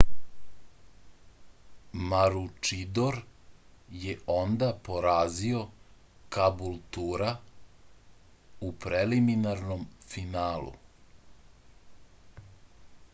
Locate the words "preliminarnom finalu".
8.87-10.73